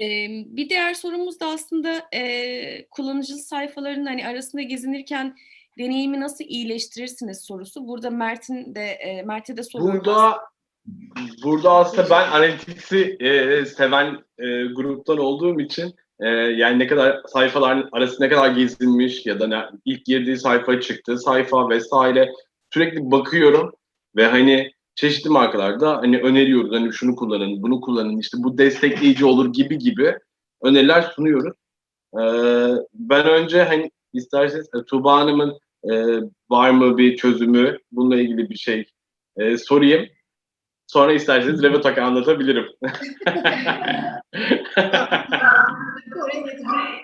Bir 0.00 0.68
diğer 0.68 0.94
sorumuz 0.94 1.40
da 1.40 1.46
aslında, 1.46 2.02
eee, 2.12 2.86
kullanıcı 2.90 3.34
sayfalarının, 3.34 4.06
hani, 4.06 4.26
arasında 4.26 4.62
gezinirken 4.62 5.36
deneyimi 5.78 6.20
nasıl 6.20 6.44
iyileştirirsiniz 6.44 7.44
sorusu. 7.44 7.88
Burada 7.88 8.10
Mert'in 8.10 8.74
de, 8.74 8.98
eee, 9.04 9.22
Mert'e 9.22 9.56
de 9.56 9.62
soruyorum 9.62 10.00
Burada 10.04 10.38
burada 11.44 11.70
aslında 11.70 12.10
ben 12.10 12.30
Analytics'i 12.30 13.16
eee, 13.20 13.66
seven 13.66 14.18
eee, 14.38 14.64
gruptan 14.76 15.18
olduğum 15.18 15.60
için 15.60 15.94
eee, 16.22 16.28
yani 16.56 16.78
ne 16.78 16.86
kadar 16.86 17.20
sayfaların 17.26 17.88
arası 17.92 18.22
ne 18.22 18.28
kadar 18.28 18.50
gezinmiş 18.50 19.26
ya 19.26 19.40
da 19.40 19.46
ne, 19.46 19.62
ilk 19.84 20.04
girdiği 20.04 20.36
sayfa 20.36 20.80
çıktığı 20.80 21.18
sayfa 21.18 21.68
vesaire 21.68 22.32
sürekli 22.74 23.10
bakıyorum 23.10 23.72
ve 24.16 24.26
hani 24.26 24.70
çeşitli 24.94 25.30
markalarda 25.30 25.96
hani 25.96 26.18
öneriyoruz 26.18 26.72
hani 26.72 26.92
şunu 26.92 27.16
kullanın 27.16 27.62
bunu 27.62 27.80
kullanın 27.80 28.18
işte 28.18 28.38
bu 28.40 28.58
destekleyici 28.58 29.24
olur 29.24 29.52
gibi 29.52 29.78
gibi 29.78 30.18
öneriler 30.62 31.02
sunuyoruz. 31.02 31.56
Eee, 32.18 32.74
ben 32.94 33.26
önce 33.26 33.62
hani 33.62 33.90
isterseniz 34.12 34.66
e, 34.74 34.84
Tuğba 34.84 35.16
Hanım'ın 35.20 35.58
eee, 35.84 36.20
var 36.50 36.70
mı 36.70 36.98
bir 36.98 37.16
çözümü 37.16 37.78
bununla 37.92 38.20
ilgili 38.20 38.50
bir 38.50 38.56
şey 38.56 38.84
eee, 39.38 39.56
sorayım. 39.58 40.06
Sonra 40.86 41.12
isterseniz 41.12 41.62
Revotak'ı 41.62 42.02
anlatabilirim. 42.02 42.66
Oraya 46.16 46.40
getireceğim. 46.40 47.00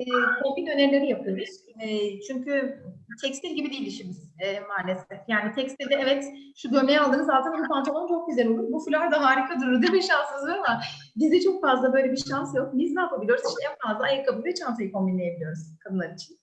e, 0.00 0.04
kombin 0.42 0.66
önerileri 0.66 1.10
yapıyoruz. 1.10 1.48
E, 1.82 2.20
çünkü 2.20 2.82
tekstil 3.22 3.54
gibi 3.54 3.70
değil 3.70 3.86
işimiz 3.86 4.30
e, 4.40 4.60
maalesef. 4.60 5.18
Yani 5.28 5.52
tekstilde 5.54 5.94
evet 5.94 6.24
şu 6.56 6.70
gömleği 6.70 7.00
aldığınız 7.00 7.30
altına 7.30 7.58
bu 7.58 7.68
pantolon 7.68 8.08
çok 8.08 8.28
güzel 8.28 8.48
olur. 8.48 8.72
Bu 8.72 8.80
fular 8.84 9.12
da 9.12 9.24
harika 9.24 9.60
durur 9.60 9.82
değil 9.82 9.92
mi 9.92 10.02
şansınız 10.02 10.48
var 10.48 10.58
ama 10.58 10.80
bizde 11.16 11.40
çok 11.40 11.62
fazla 11.62 11.92
böyle 11.92 12.12
bir 12.12 12.16
şans 12.30 12.56
yok. 12.56 12.70
Biz 12.72 12.94
ne 12.94 13.00
yapabiliyoruz? 13.00 13.44
İşte 13.48 13.70
en 13.70 13.88
fazla 13.88 14.04
ayakkabı 14.04 14.44
ve 14.44 14.54
çantayı 14.54 14.92
kombinleyebiliyoruz 14.92 15.58
kadınlar 15.84 16.12
için. 16.12 16.38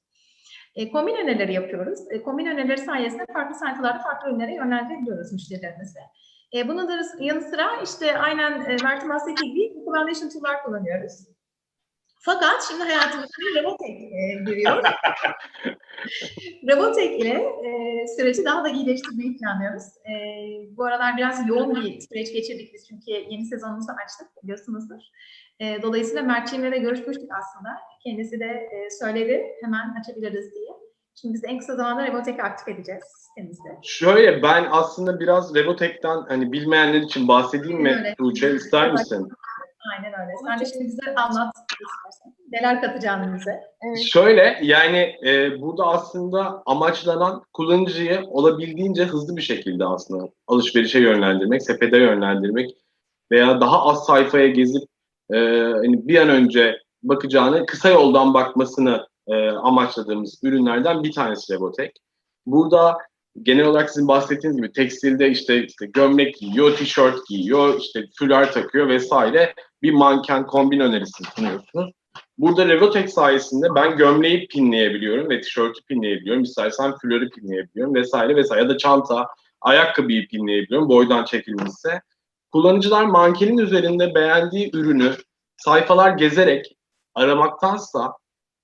E, 0.75 0.91
kombin 0.91 1.15
önerileri 1.15 1.53
yapıyoruz. 1.53 1.99
E, 2.11 2.23
kombin 2.23 2.45
önerileri 2.45 2.77
sayesinde 2.77 3.25
farklı 3.33 3.55
sayfalarda 3.55 3.99
farklı 3.99 4.29
ürünlere 4.29 4.53
yönlendirebiliyoruz 4.53 5.33
müşterilerimizi. 5.33 5.99
E, 6.55 6.67
bunun 6.67 6.87
da 6.87 7.01
yanı 7.19 7.41
sıra 7.41 7.81
işte 7.83 8.17
aynen 8.17 8.51
e, 8.61 8.75
Mert'in 8.83 9.09
bahsettiği 9.09 9.53
gibi 9.53 9.79
recommendation 9.79 10.29
tool'lar 10.29 10.63
kullanıyoruz. 10.63 11.34
Fakat 12.25 12.65
şimdi 12.67 12.83
hayatımıza 12.83 13.33
bir 13.39 13.61
Revotek 13.61 13.89
e, 13.89 14.43
giriyor. 14.45 14.83
Revotek 16.67 17.21
ile 17.21 17.33
e, 17.33 18.07
süreci 18.17 18.45
daha 18.45 18.63
da 18.63 18.69
iyileştirmeyi 18.69 19.37
planlıyoruz. 19.37 19.83
E, 19.83 20.13
bu 20.77 20.85
aralar 20.85 21.17
biraz 21.17 21.47
yoğun 21.47 21.75
bir 21.75 22.01
süreç 22.01 22.33
geçirdik 22.33 22.73
biz 22.73 22.87
çünkü 22.87 23.11
yeni 23.29 23.45
sezonumuzu 23.45 23.91
açtık 24.03 24.27
biliyorsunuzdur. 24.43 25.01
E, 25.59 25.81
dolayısıyla 25.81 26.23
Mert'ciğimle 26.23 26.71
de 26.71 26.77
görüşmüştük 26.77 27.29
aslında. 27.39 27.69
Kendisi 28.03 28.39
de 28.39 28.45
e, 28.45 28.89
söyledi 28.89 29.45
hemen 29.63 29.95
açabiliriz 30.01 30.53
diye. 30.53 30.69
Şimdi 31.21 31.33
biz 31.33 31.43
en 31.43 31.59
kısa 31.59 31.75
zamanda 31.75 32.07
Revotek'i 32.07 32.43
aktif 32.43 32.67
edeceğiz 32.67 33.03
sitemizde. 33.17 33.69
Şöyle 33.83 34.43
ben 34.43 34.67
aslında 34.71 35.19
biraz 35.19 35.55
Revotek'ten 35.55 36.21
hani 36.27 36.51
bilmeyenler 36.51 37.01
için 37.01 37.27
bahsedeyim 37.27 37.81
mi. 37.81 38.13
Tuğçe 38.17 38.55
ister 38.55 38.91
misin? 38.91 39.29
Aynen 39.91 40.13
öyle. 40.19 40.31
Sen 40.47 40.59
de 40.59 40.65
şimdi 40.65 40.85
bize 40.85 41.15
anlat. 41.15 41.53
Neler 42.55 42.81
katacağını 42.81 43.35
bize. 43.35 43.61
Evet. 43.81 43.99
Şöyle 44.11 44.59
yani 44.61 45.15
e, 45.25 45.61
burada 45.61 45.85
aslında 45.85 46.63
amaçlanan 46.65 47.43
kullanıcıyı 47.53 48.23
olabildiğince 48.27 49.03
hızlı 49.03 49.37
bir 49.37 49.41
şekilde 49.41 49.85
aslında 49.85 50.29
alışverişe 50.47 50.99
yönlendirmek, 50.99 51.63
sepete 51.63 51.97
yönlendirmek 51.97 52.71
veya 53.31 53.61
daha 53.61 53.85
az 53.85 54.05
sayfaya 54.05 54.47
gezip 54.47 54.83
e, 55.33 55.37
hani 55.75 56.07
bir 56.07 56.19
an 56.19 56.29
önce 56.29 56.81
bakacağını 57.03 57.65
kısa 57.65 57.89
yoldan 57.89 58.33
bakmasını 58.33 59.07
e, 59.27 59.49
amaçladığımız 59.49 60.39
ürünlerden 60.43 61.03
bir 61.03 61.11
tanesi 61.11 61.53
Revotek. 61.53 61.97
Burada 62.45 62.97
genel 63.41 63.65
olarak 63.65 63.89
sizin 63.89 64.07
bahsettiğiniz 64.07 64.57
gibi 64.57 64.71
tekstilde 64.71 65.29
işte, 65.29 65.65
işte 65.65 65.85
gömlek 65.85 66.35
giyiyor, 66.35 66.77
tişört 66.77 67.27
giyiyor, 67.27 67.79
işte 67.79 68.03
fular 68.19 68.51
takıyor 68.51 68.87
vesaire 68.87 69.53
bir 69.81 69.91
manken 69.93 70.45
kombin 70.45 70.79
önerisi 70.79 71.23
sunuyorsunuz. 71.35 71.91
Burada 72.37 72.67
Revotex 72.67 73.13
sayesinde 73.13 73.67
ben 73.75 73.97
gömleği 73.97 74.47
pinleyebiliyorum 74.47 75.29
ve 75.29 75.41
tişörtü 75.41 75.83
pinleyebiliyorum. 75.83 76.43
İstersen 76.43 76.95
fuları 76.97 77.29
pinleyebiliyorum 77.29 77.95
vesaire 77.95 78.35
vesaire. 78.35 78.63
Ya 78.63 78.69
da 78.69 78.77
çanta, 78.77 79.27
ayakkabıyı 79.61 80.27
pinleyebiliyorum 80.27 80.89
boydan 80.89 81.25
çekilmişse. 81.25 82.01
Kullanıcılar 82.51 83.03
mankenin 83.05 83.57
üzerinde 83.57 84.15
beğendiği 84.15 84.71
ürünü 84.73 85.11
sayfalar 85.57 86.09
gezerek 86.09 86.77
aramaktansa 87.15 88.13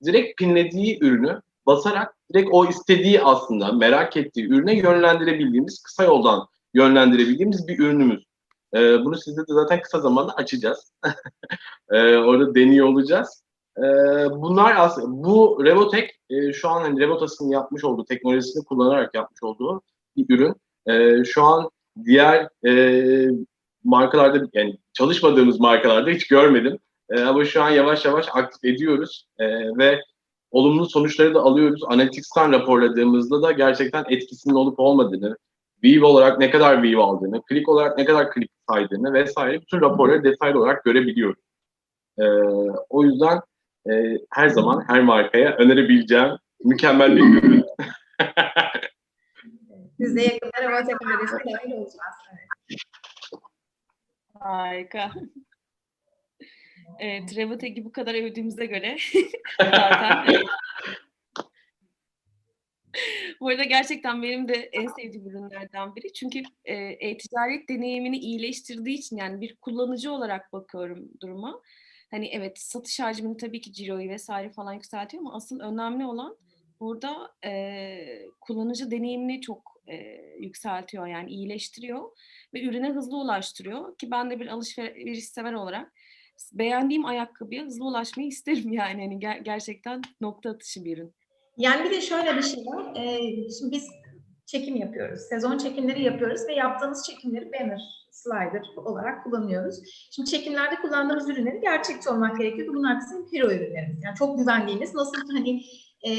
direkt 0.05 0.39
pinlediği 0.39 0.99
ürünü 1.01 1.41
basarak 1.65 2.15
direkt 2.33 2.49
o 2.51 2.65
istediği 2.65 3.21
aslında 3.21 3.71
merak 3.71 4.17
ettiği 4.17 4.47
ürüne 4.47 4.77
yönlendirebildiğimiz, 4.77 5.83
kısa 5.83 6.03
yoldan 6.03 6.47
yönlendirebildiğimiz 6.73 7.67
bir 7.67 7.79
ürünümüz. 7.79 8.23
Ee, 8.75 9.05
bunu 9.05 9.17
sizde 9.17 9.41
de 9.41 9.53
zaten 9.53 9.81
kısa 9.81 9.99
zamanda 9.99 10.33
açacağız. 10.33 10.93
ee, 11.91 12.15
orada 12.15 12.55
deniyor 12.55 12.87
olacağız. 12.87 13.43
Ee, 13.77 13.81
bunlar 14.31 14.75
aslında 14.77 15.23
bu 15.23 15.61
Revotek 15.65 16.19
e, 16.29 16.53
şu 16.53 16.69
an 16.69 16.81
hani 16.81 16.99
Revotas'ın 16.99 17.49
yapmış 17.49 17.83
olduğu 17.83 18.05
teknolojisini 18.05 18.65
kullanarak 18.65 19.15
yapmış 19.15 19.43
olduğu 19.43 19.81
bir 20.17 20.35
ürün. 20.35 20.55
Ee, 20.87 21.23
şu 21.23 21.43
an 21.43 21.69
diğer 22.05 22.49
e, 22.67 23.31
markalarda 23.83 24.47
yani 24.53 24.77
çalışmadığımız 24.93 25.59
markalarda 25.59 26.09
hiç 26.09 26.27
görmedim. 26.27 26.79
Ee, 27.09 27.21
ama 27.21 27.45
şu 27.45 27.63
an 27.63 27.69
yavaş 27.69 28.05
yavaş 28.05 28.25
aktif 28.33 28.63
ediyoruz 28.63 29.27
ve 29.77 30.01
olumlu 30.51 30.85
sonuçları 30.85 31.33
da 31.33 31.39
alıyoruz. 31.39 31.83
Analytics'ten 31.87 32.51
raporladığımızda 32.51 33.41
da 33.41 33.51
gerçekten 33.51 34.05
etkisinin 34.09 34.55
olup 34.55 34.79
olmadığını, 34.79 35.37
view 35.83 36.05
olarak 36.05 36.39
ne 36.39 36.49
kadar 36.49 36.83
view 36.83 37.01
aldığını, 37.01 37.41
klik 37.41 37.69
olarak 37.69 37.97
ne 37.97 38.05
kadar 38.05 38.31
klik 38.31 38.51
saydığını 38.69 39.13
vesaire 39.13 39.61
bütün 39.61 39.81
raporları 39.81 40.23
detaylı 40.23 40.59
olarak 40.59 40.83
görebiliyoruz. 40.83 41.43
Ee, 42.19 42.23
o 42.89 43.03
yüzden 43.03 43.41
e, 43.89 44.17
her 44.29 44.49
zaman 44.49 44.83
her 44.87 45.01
markaya 45.01 45.55
önerebileceğim 45.55 46.37
mükemmel 46.63 47.15
bir 47.15 47.21
ürün. 47.43 47.65
Biz 49.99 50.15
de 50.15 50.21
yakında 50.21 50.61
Revotek 50.61 51.01
önerisine 51.01 51.53
dahil 51.53 51.71
olacağız. 51.71 52.15
Evet. 52.31 52.79
Harika. 54.39 55.11
Evet, 56.99 57.37
Revotek'i 57.37 57.85
bu 57.85 57.91
kadar 57.91 58.15
övdüğümüze 58.15 58.65
göre 58.65 58.97
zaten. 59.59 60.25
Bu 63.39 63.47
arada 63.47 63.63
gerçekten 63.63 64.23
benim 64.23 64.47
de 64.47 64.53
en 64.53 64.87
sevdiğim 64.87 65.27
ürünlerden 65.27 65.95
biri. 65.95 66.13
Çünkü 66.13 66.41
e, 66.65 66.75
e-ticaret 66.75 67.69
deneyimini 67.69 68.17
iyileştirdiği 68.17 68.97
için 68.97 69.17
yani 69.17 69.41
bir 69.41 69.55
kullanıcı 69.55 70.11
olarak 70.11 70.53
bakıyorum 70.53 71.09
duruma. 71.21 71.61
Hani 72.11 72.27
evet 72.27 72.59
satış 72.59 72.99
hacmini 72.99 73.37
tabii 73.37 73.61
ki 73.61 73.73
ciroyu 73.73 74.09
vesaire 74.09 74.49
falan 74.49 74.73
yükseltiyor 74.73 75.21
ama 75.23 75.35
asıl 75.35 75.59
önemli 75.59 76.05
olan 76.05 76.37
burada 76.79 77.31
e, 77.45 77.95
kullanıcı 78.41 78.91
deneyimini 78.91 79.41
çok 79.41 79.81
e, 79.87 79.95
yükseltiyor 80.39 81.07
yani 81.07 81.31
iyileştiriyor 81.31 82.11
ve 82.53 82.63
ürüne 82.63 82.89
hızlı 82.89 83.17
ulaştırıyor 83.17 83.97
ki 83.97 84.11
ben 84.11 84.29
de 84.29 84.39
bir 84.39 84.47
alışveriş 84.47 85.25
sever 85.25 85.53
olarak 85.53 85.93
beğendiğim 86.53 87.05
ayakkabıya 87.05 87.63
hızlı 87.63 87.85
ulaşmayı 87.85 88.29
isterim 88.29 88.73
yani 88.73 89.01
hani 89.01 89.19
ger- 89.19 89.43
gerçekten 89.43 90.01
nokta 90.21 90.49
atışı 90.49 90.85
bir 90.85 90.97
ürün. 90.97 91.13
Yani 91.57 91.85
bir 91.85 91.91
de 91.91 92.01
şöyle 92.01 92.37
bir 92.37 92.41
şey 92.41 92.65
var. 92.65 92.95
Ee, 92.95 93.49
şimdi 93.59 93.71
biz 93.71 93.87
çekim 94.51 94.75
yapıyoruz. 94.75 95.21
Sezon 95.21 95.57
çekimleri 95.57 96.03
yapıyoruz 96.03 96.41
ve 96.47 96.53
yaptığımız 96.53 97.05
çekimleri 97.07 97.51
banner, 97.53 97.81
slider 98.11 98.63
olarak 98.75 99.23
kullanıyoruz. 99.23 99.75
Şimdi 100.11 100.29
çekimlerde 100.29 100.75
kullandığımız 100.75 101.29
ürünleri 101.29 101.61
gerçekçi 101.61 102.09
olmak 102.09 102.37
gerekiyor. 102.37 102.73
Bunlar 102.73 102.99
bizim 102.99 103.25
hero 103.31 103.51
ürünlerimiz. 103.51 104.03
Yani 104.03 104.15
çok 104.15 104.37
güvendiğimiz, 104.37 104.93
nasıl 104.93 105.17
hani 105.31 105.61
e, 106.03 106.11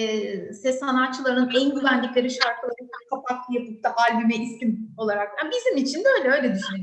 ses 0.53 0.79
sanatçılarının 0.79 1.51
en 1.61 1.75
güvendikleri 1.75 2.31
şarkıları 2.31 2.91
kapak 3.11 3.41
yapıp 3.51 3.85
da 3.85 3.95
albüme 3.97 4.37
isim 4.37 4.95
olarak. 4.97 5.29
Yani 5.43 5.53
bizim 5.57 5.77
için 5.77 6.05
de 6.05 6.09
öyle, 6.19 6.29
öyle 6.29 6.55
düşünelim. 6.55 6.83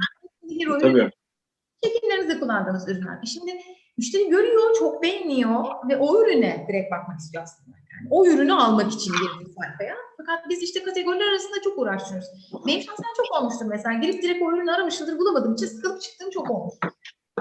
Hero 0.59 0.77
ürünleri 0.77 1.09
Tabii. 1.09 1.91
çekimlerimizde 1.93 2.39
kullandığımız 2.39 2.89
ürünler. 2.89 3.19
Şimdi 3.33 3.51
müşteri 3.97 4.29
görüyor, 4.29 4.75
çok 4.79 5.03
beğeniyor 5.03 5.65
ve 5.89 5.97
o 5.97 6.23
ürüne 6.23 6.65
direkt 6.67 6.91
bakmak 6.91 7.19
istiyor 7.19 7.43
aslında. 7.43 7.78
O 8.09 8.25
ürünü 8.25 8.53
almak 8.53 8.91
için 8.91 9.11
girdi 9.11 9.51
sayfaya. 9.59 9.95
Fakat 10.17 10.49
biz 10.49 10.63
işte 10.63 10.83
kategoriler 10.83 11.27
arasında 11.27 11.61
çok 11.63 11.77
uğraşıyoruz. 11.77 12.27
Benim 12.67 12.81
şahsen 12.81 13.13
çok 13.17 13.41
olmuştur 13.41 13.65
mesela. 13.65 13.93
Girip 13.99 14.23
direkt 14.23 14.41
o 14.41 14.51
ürünü 14.51 14.71
aramışımdır, 14.71 15.17
bulamadığım 15.17 15.53
için 15.53 15.65
sıkılıp 15.65 16.01
çıktığım 16.01 16.29
çok 16.29 16.51
olmuştur. 16.51 16.89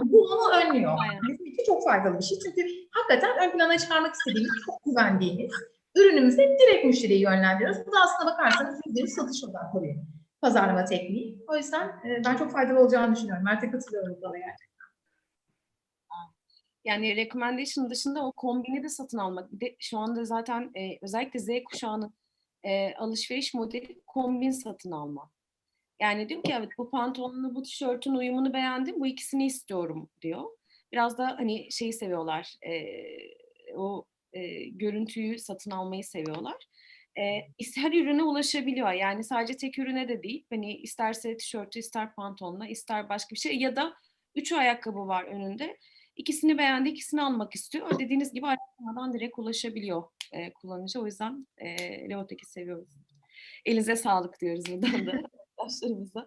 Bu 0.03 0.25
onu 0.25 0.53
önlüyor. 0.53 0.93
Bizim 1.29 1.47
için 1.47 1.65
çok 1.67 1.85
faydalı 1.85 2.19
bir 2.19 2.25
şey. 2.25 2.39
Çünkü 2.39 2.67
hakikaten 2.91 3.49
ön 3.49 3.51
plana 3.51 3.79
çıkarmak 3.79 4.15
istediğimiz, 4.15 4.53
çok 4.67 4.85
güvendiğimiz 4.85 5.53
ürünümüze 5.97 6.57
direkt 6.61 6.85
müşteriyi 6.85 7.23
yönlendiriyoruz. 7.23 7.87
Bu 7.87 7.93
da 7.93 7.97
aslında 8.05 8.33
bakarsanız 8.33 8.81
yüzde 8.87 9.01
yüz 9.01 9.13
satış 9.13 9.45
odaklı 9.45 9.83
bir 9.83 9.97
pazarlama 10.41 10.85
tekniği. 10.85 11.45
O 11.49 11.57
yüzden 11.57 11.87
e, 11.89 12.25
ben 12.27 12.37
çok 12.37 12.53
faydalı 12.53 12.81
olacağını 12.81 13.17
düşünüyorum. 13.17 13.45
Mert'e 13.45 13.71
katılıyorum 13.71 14.17
bana 14.23 14.39
yani. 14.39 14.57
Yani 16.89 17.17
recommendation 17.17 17.91
dışında 17.91 18.27
o 18.27 18.33
kombini 18.33 18.83
de 18.83 18.89
satın 18.89 19.19
almak. 19.19 19.53
Bir 19.53 19.61
de 19.61 19.77
şu 19.79 19.99
anda 19.99 20.25
zaten 20.25 20.71
e, 20.77 20.99
özellikle 21.03 21.39
Z 21.39 21.49
kuşağının 21.65 22.15
e, 22.65 22.95
alışveriş 22.95 23.55
modeli 23.55 24.01
kombin 24.07 24.51
satın 24.51 24.91
alma. 24.91 25.31
Yani 26.01 26.29
diyor 26.29 26.43
ki 26.43 26.53
evet 26.59 26.69
bu 26.79 26.91
pantolonla 26.91 27.55
bu 27.55 27.63
tişörtün 27.63 28.15
uyumunu 28.15 28.53
beğendim 28.53 29.01
bu 29.01 29.07
ikisini 29.07 29.47
istiyorum 29.47 30.11
diyor. 30.23 30.45
Biraz 30.93 31.19
da 31.19 31.27
hani 31.39 31.73
şeyi 31.73 31.93
seviyorlar 31.93 32.55
e, 32.67 32.73
o 33.77 34.05
e, 34.33 34.65
görüntüyü 34.65 35.39
satın 35.39 35.71
almayı 35.71 36.05
seviyorlar. 36.05 36.57
E, 37.19 37.23
her 37.77 37.93
ürüne 37.93 38.23
ulaşabiliyor. 38.23 38.93
Yani 38.93 39.25
sadece 39.25 39.57
tek 39.57 39.79
ürüne 39.79 40.09
de 40.09 40.23
değil. 40.23 40.47
Hani 40.51 40.77
isterse 40.77 41.37
tişörtü, 41.37 41.79
ister 41.79 42.15
pantolonla, 42.15 42.67
ister 42.67 43.09
başka 43.09 43.35
bir 43.35 43.41
şey 43.41 43.59
ya 43.59 43.77
da 43.77 43.95
üç 44.35 44.53
ayakkabı 44.53 45.07
var 45.09 45.25
önünde. 45.25 45.77
İkisini 46.19 46.59
beğendi, 46.59 46.89
ikisini 46.89 47.23
almak 47.23 47.55
istiyor. 47.55 47.99
Dediğiniz 47.99 48.33
gibi 48.33 48.47
araştırmadan 48.47 49.13
direkt 49.13 49.39
ulaşabiliyor 49.39 50.03
e, 50.33 50.53
kullanıcı. 50.53 51.01
O 51.01 51.07
yüzden 51.07 51.47
e, 51.57 51.69
Leotek'i 52.11 52.47
seviyoruz. 52.47 52.89
Elinize 53.65 53.97
sağlık 53.97 54.41
diyoruz 54.41 54.65
buradan 54.69 55.07
da 55.07 55.13
arkadaşlarımıza. 55.59 56.27